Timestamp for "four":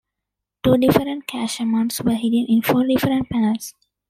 2.63-2.87